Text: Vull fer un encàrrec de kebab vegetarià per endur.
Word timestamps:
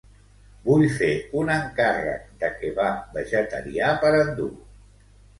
Vull 0.67 0.85
fer 0.99 1.09
un 1.41 1.51
encàrrec 1.55 2.23
de 2.43 2.49
kebab 2.61 3.11
vegetarià 3.17 3.91
per 4.05 4.11
endur. 4.21 4.49